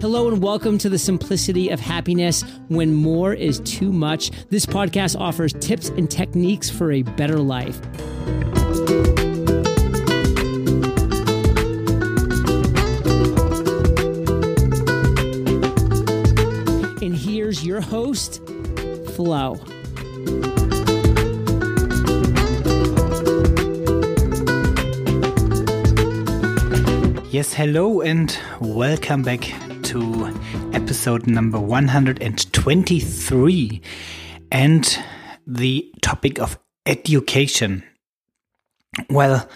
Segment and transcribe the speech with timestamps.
[0.00, 4.30] Hello and welcome to the simplicity of happiness when more is too much.
[4.48, 7.84] This podcast offers tips and techniques for a better life.
[17.02, 18.40] And here's your host,
[19.16, 19.56] Flo.
[27.30, 30.32] Yes, hello and welcome back to
[30.74, 33.80] episode number 123
[34.52, 34.98] and
[35.46, 37.82] the topic of education.
[39.08, 39.48] Well,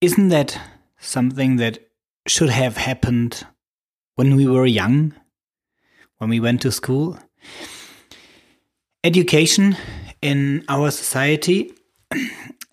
[0.00, 0.58] isn't that
[0.98, 1.90] something that
[2.26, 3.44] should have happened
[4.14, 5.12] when we were young,
[6.16, 7.18] when we went to school?
[9.04, 9.76] Education
[10.22, 11.74] in our society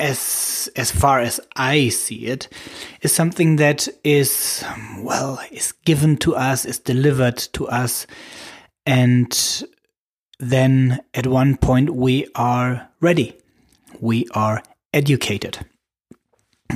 [0.03, 2.49] as as far as I see it,
[3.01, 4.63] is something that is
[4.99, 8.05] well is given to us, is delivered to us,
[8.85, 9.63] and
[10.39, 13.37] then at one point we are ready,
[14.01, 14.61] we are
[14.93, 15.65] educated,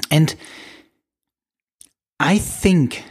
[0.10, 0.34] and
[2.22, 3.04] I think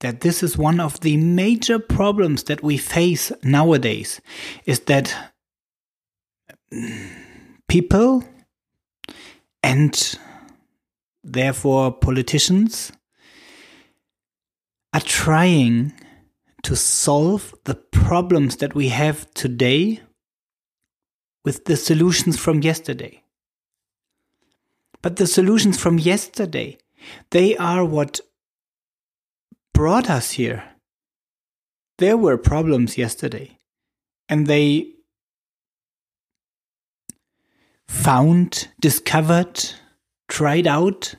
[0.00, 4.20] that this is one of the major problems that we face nowadays
[4.64, 5.14] is that
[7.68, 8.24] people
[9.62, 10.18] and
[11.24, 12.92] therefore politicians
[14.92, 15.92] are trying
[16.62, 20.00] to solve the problems that we have today
[21.44, 23.22] with the solutions from yesterday.
[25.02, 26.78] But the solutions from yesterday,
[27.30, 28.20] they are what
[29.72, 30.64] brought us here.
[31.98, 33.58] There were problems yesterday,
[34.28, 34.94] and they
[37.88, 39.70] found, discovered,
[40.28, 41.14] tried out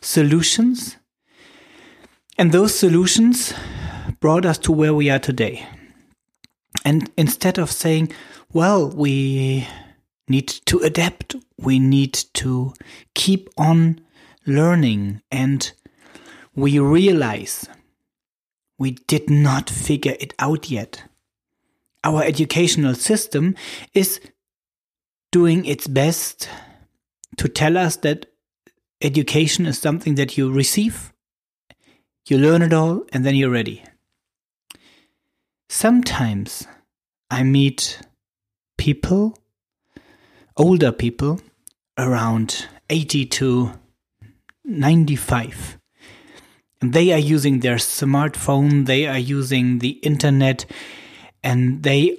[0.00, 0.96] solutions.
[2.36, 3.54] And those solutions
[4.20, 5.66] brought us to where we are today.
[6.84, 8.12] And instead of saying,
[8.52, 9.68] well, we
[10.28, 12.74] need to adapt, we need to
[13.14, 14.00] keep on
[14.46, 15.72] learning, and
[16.54, 17.68] we realize
[18.78, 21.04] we did not figure it out yet.
[22.02, 23.54] Our educational system
[23.94, 24.20] is
[25.34, 26.48] doing its best
[27.36, 28.26] to tell us that
[29.02, 31.12] education is something that you receive,
[32.28, 33.82] you learn it all, and then you're ready.
[35.68, 36.68] Sometimes
[37.32, 37.98] I meet
[38.78, 39.36] people,
[40.56, 41.40] older people,
[41.98, 43.72] around 80 to
[44.64, 45.80] 95.
[46.80, 50.64] And they are using their smartphone, they are using the internet,
[51.42, 52.16] and they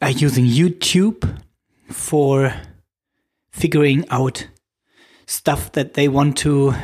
[0.00, 1.42] are using YouTube
[1.88, 2.54] for
[3.50, 4.48] figuring out
[5.26, 6.74] stuff that they want to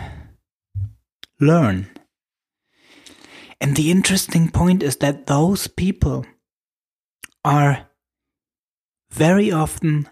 [1.41, 1.91] learn.
[3.61, 6.27] And the interesting point is that those people
[7.45, 7.89] are
[9.11, 10.09] very often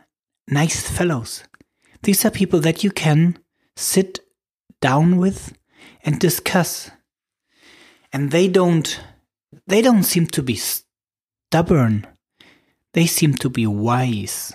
[0.49, 1.45] nice fellows.
[2.03, 3.39] These are people that you can
[3.77, 4.21] sit
[4.81, 5.53] down with
[6.05, 6.91] and discuss.
[8.13, 9.01] And they don't
[9.67, 12.07] they don't seem to be stubborn.
[12.95, 14.53] They seem to be wise.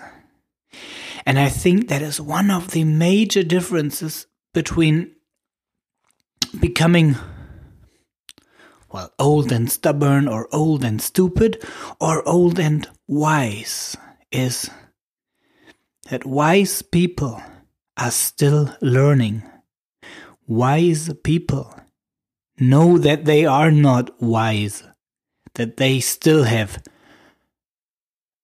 [1.26, 5.14] And I think that is one of the major differences between
[6.58, 7.16] becoming,
[8.90, 11.62] well, old and stubborn or old and stupid
[12.00, 13.96] or old and wise
[14.32, 14.70] is
[16.10, 17.42] that wise people
[17.96, 19.42] are still learning.
[20.46, 21.74] Wise people
[22.58, 24.82] know that they are not wise,
[25.54, 26.82] that they still have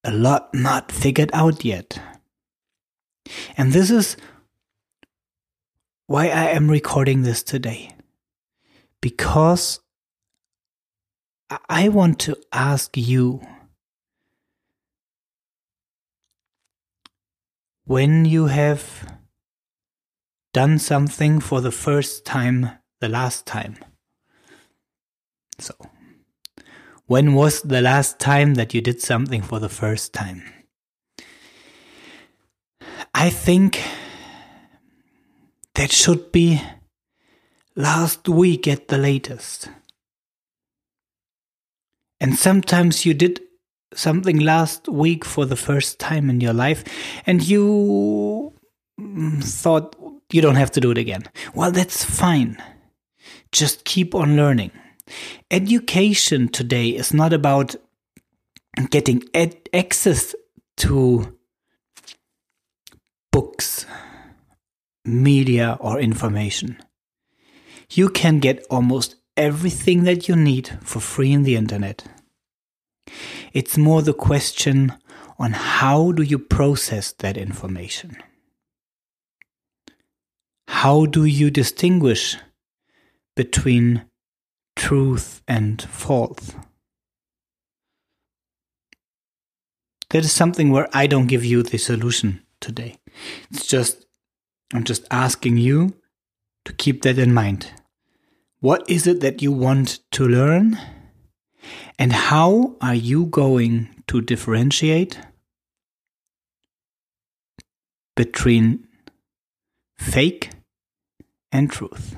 [0.04, 1.98] a lot not figured out yet.
[3.56, 4.16] And this is
[6.06, 7.90] why I am recording this today.
[9.00, 9.80] Because
[11.68, 13.40] I want to ask you
[17.84, 19.18] when you have
[20.52, 22.70] done something for the first time
[23.00, 23.76] the last time.
[25.58, 25.74] So,
[27.06, 30.42] when was the last time that you did something for the first time?
[33.12, 33.82] I think
[35.74, 36.62] that should be
[37.76, 39.68] last week at the latest.
[42.20, 43.40] And sometimes you did
[43.94, 46.84] something last week for the first time in your life
[47.26, 48.52] and you
[49.00, 49.96] mm, thought
[50.32, 51.24] you don't have to do it again.
[51.54, 52.62] Well, that's fine.
[53.52, 54.72] Just keep on learning.
[55.50, 57.76] Education today is not about
[58.90, 60.34] getting ed- access
[60.78, 61.33] to
[65.04, 66.78] media, or information.
[67.90, 72.04] You can get almost everything that you need for free in the internet.
[73.52, 74.92] It's more the question
[75.38, 78.16] on how do you process that information?
[80.68, 82.36] How do you distinguish
[83.36, 84.04] between
[84.76, 86.54] truth and false?
[90.10, 92.98] That is something where I don't give you the solution today.
[93.50, 94.03] It's just,
[94.74, 95.94] I'm just asking you
[96.64, 97.70] to keep that in mind.
[98.58, 100.78] What is it that you want to learn?
[101.96, 105.20] And how are you going to differentiate
[108.16, 108.88] between
[109.96, 110.50] fake
[111.52, 112.16] and truth?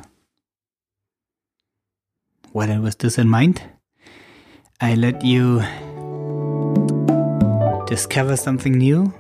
[2.55, 3.63] Well, with this in mind,
[4.81, 5.63] I let you
[7.87, 9.13] discover something new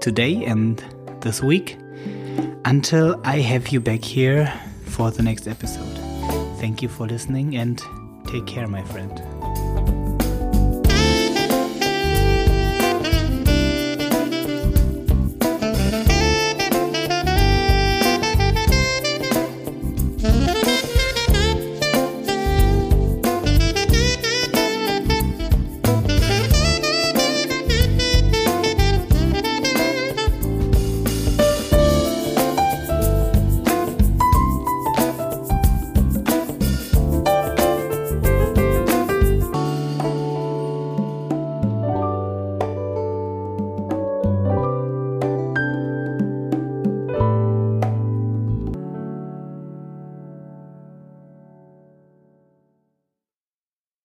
[0.00, 0.82] today and
[1.20, 1.76] this week
[2.64, 4.52] until I have you back here
[4.86, 5.98] for the next episode.
[6.58, 7.82] Thank you for listening and
[8.26, 9.33] take care, my friend.